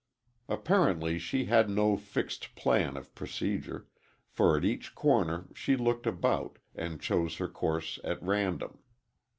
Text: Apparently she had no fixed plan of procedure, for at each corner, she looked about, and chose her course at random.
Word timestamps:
Apparently 0.49 1.19
she 1.19 1.45
had 1.45 1.69
no 1.69 1.95
fixed 1.95 2.55
plan 2.55 2.97
of 2.97 3.13
procedure, 3.13 3.85
for 4.27 4.57
at 4.57 4.65
each 4.65 4.95
corner, 4.95 5.45
she 5.53 5.75
looked 5.75 6.07
about, 6.07 6.57
and 6.73 6.99
chose 6.99 7.37
her 7.37 7.47
course 7.47 7.99
at 8.03 8.19
random. 8.23 8.79